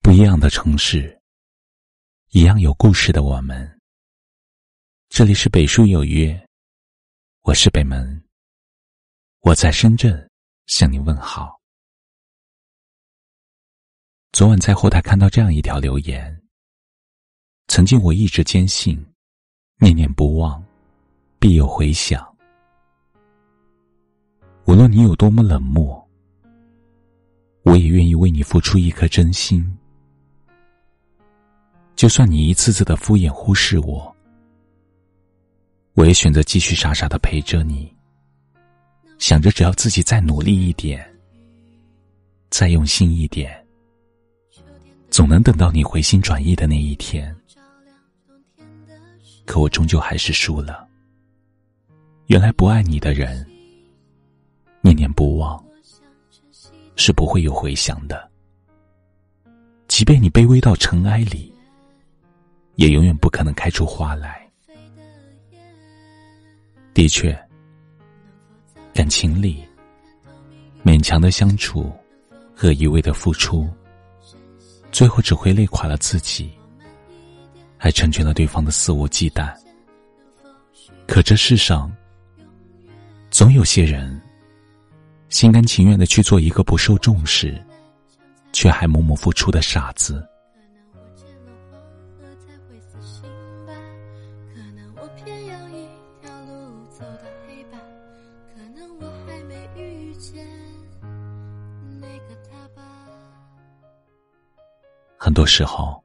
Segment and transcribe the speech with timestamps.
[0.00, 1.20] 不一样的城市，
[2.30, 3.80] 一样有故事的我们。
[5.08, 6.48] 这里是北书有约，
[7.42, 8.22] 我是北门，
[9.40, 10.30] 我在深圳
[10.66, 11.60] 向你问好。
[14.32, 16.42] 昨晚在后台看到这样一条留言：
[17.66, 19.04] 曾经我一直坚信，
[19.78, 20.64] 念念不忘，
[21.38, 22.26] 必有回响。
[24.66, 26.08] 无论你有多么冷漠，
[27.62, 29.77] 我也愿意为你付出一颗真心。
[31.98, 34.14] 就算你一次次的敷衍忽视我，
[35.94, 37.92] 我也选择继续傻傻的陪着你，
[39.18, 41.04] 想着只要自己再努力一点，
[42.50, 43.52] 再用心一点，
[45.10, 47.34] 总能等到你回心转意的那一天。
[49.44, 50.86] 可我终究还是输了。
[52.26, 53.44] 原来不爱你的人。
[54.82, 55.60] 念念不忘，
[56.94, 58.30] 是不会有回响的。
[59.88, 61.52] 即便你卑微到尘埃里，
[62.78, 64.48] 也永远不可能开出花来。
[66.94, 67.36] 的确，
[68.94, 69.64] 感情里，
[70.84, 71.92] 勉强的相处
[72.54, 73.68] 和一味的付出，
[74.92, 76.52] 最后只会累垮了自己，
[77.76, 79.52] 还成全了对方的肆无忌惮。
[81.04, 81.92] 可这世上，
[83.28, 84.20] 总有些人。
[85.30, 87.60] 心甘情愿的去做一个不受重视，
[88.52, 90.26] 却还默默付出的傻子。
[105.28, 106.02] 很多时候，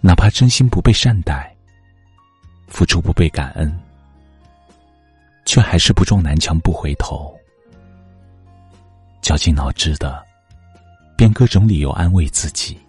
[0.00, 1.54] 哪怕真心不被善待，
[2.66, 3.78] 付出不被感恩，
[5.44, 7.38] 却还是不撞南墙不回头。
[9.20, 10.24] 绞尽脑汁的，
[11.14, 12.80] 编各种理由安慰自己，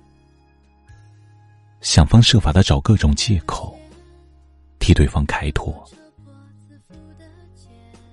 [1.82, 3.78] 想方设法的找各种借口，
[4.80, 5.86] 替对方开脱，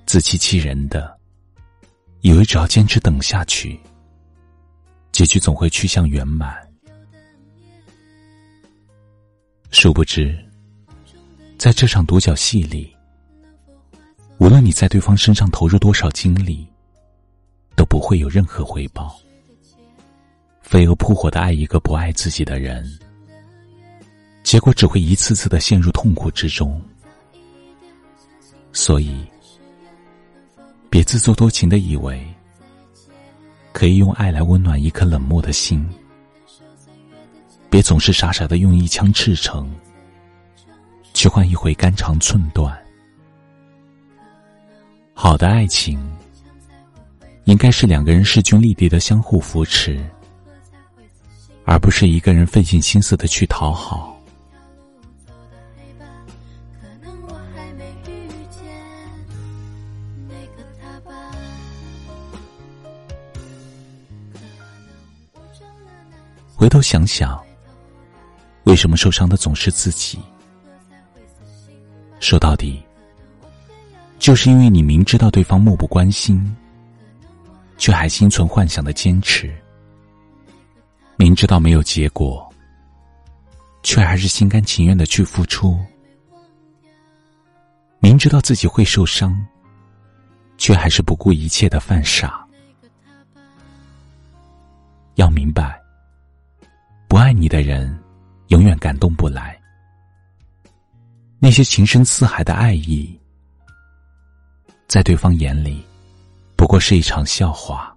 [0.04, 1.16] 自欺欺人的，
[2.22, 3.78] 以为只要坚持等下去，
[5.12, 6.53] 结局总会趋向圆满。
[9.72, 10.38] 殊不知，
[11.59, 12.94] 在这场独角戏里，
[14.38, 16.66] 无论你在对方身上投入多少精力。
[17.75, 19.19] 都不会有任何回报。
[20.60, 22.87] 飞蛾扑火的爱一个不爱自己的人，
[24.43, 26.81] 结果只会一次次的陷入痛苦之中。
[28.72, 29.25] 所以，
[30.91, 32.22] 别自作多情的以为
[33.72, 35.89] 可以用爱来温暖一颗冷漠的心，
[37.72, 39.75] 别总是傻傻的用一腔赤诚
[41.15, 42.78] 去换一回肝肠寸断。
[45.15, 45.99] 好的爱情。
[47.44, 50.00] 应该是两个人势均力敌的相互扶持，
[51.65, 54.16] 而不是一个人费尽心思的去讨好。
[66.54, 67.43] 回头想想，
[68.65, 70.19] 为什么受伤的总是自己？
[72.21, 72.83] 说到底，
[74.19, 76.56] 就是因为你明知道对方漠不关心。
[77.78, 79.53] 却还心存幻想的坚持，
[81.17, 82.49] 明知道没有结果，
[83.83, 85.77] 却还是心甘情愿的去付出；
[87.99, 89.37] 明知道自己会受伤，
[90.59, 92.47] 却还是不顾一切的犯傻。
[95.17, 95.77] 要明白，
[97.09, 97.99] 不爱你的人，
[98.53, 99.59] 永远感动不来。
[101.39, 103.19] 那些情深似海的爱意，
[104.87, 105.83] 在对方眼里。
[106.55, 107.97] 不过是一场笑话。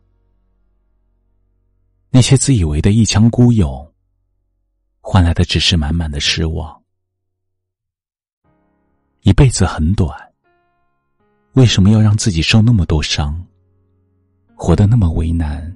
[2.09, 3.93] 那些自以为的一腔孤勇，
[5.01, 6.81] 换来的只是满满的失望。
[9.23, 10.17] 一辈子很短，
[11.53, 13.45] 为什么要让自己受那么多伤，
[14.55, 15.75] 活得那么为难？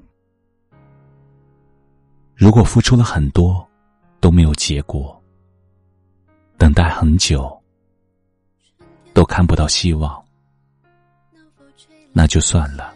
[2.33, 3.68] 如果付出了很多
[4.19, 5.21] 都没有结果，
[6.57, 7.57] 等待很久
[9.13, 10.23] 都看不到希望。
[12.11, 12.93] 那就算了，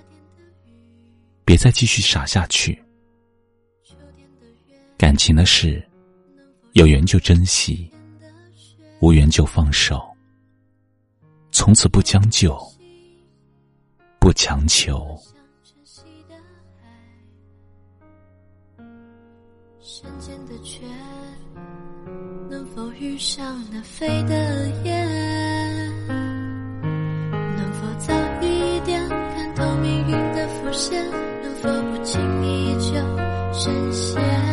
[1.46, 2.82] 别再继续傻下去。
[4.98, 5.86] 感情的事，
[6.74, 7.90] 有缘就珍惜，
[9.00, 10.02] 无缘就放手。
[11.52, 12.58] 从此不将就，
[14.20, 15.18] 不强求。
[19.86, 20.88] 山间的泉
[22.50, 31.04] 能否遇上南飞的雁能否早一点看透命运的伏线？
[31.42, 32.94] 能否不轻易就
[33.52, 34.53] 深陷？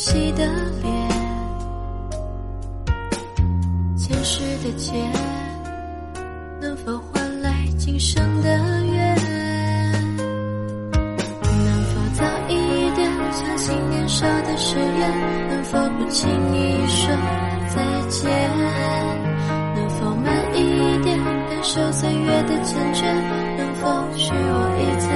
[0.00, 0.46] 悉的
[0.82, 1.08] 脸？
[3.98, 4.94] 前世的劫，
[6.58, 8.48] 能否换来今生的
[8.86, 9.14] 缘？
[11.44, 15.48] 能否早一点相信年少的誓言？
[15.50, 17.14] 能否不轻易说
[17.68, 18.30] 再见？
[19.76, 23.04] 能否慢一点感受岁月的缱绻？
[23.58, 23.86] 能否
[24.16, 25.06] 许我一次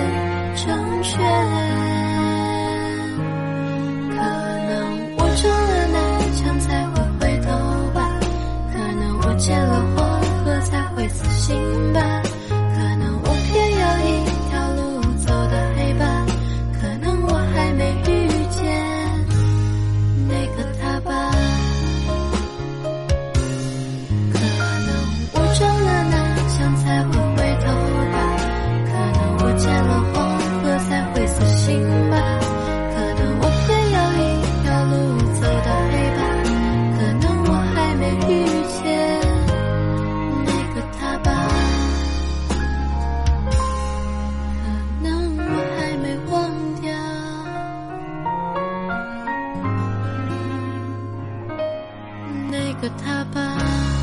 [52.81, 53.94] 个他吧。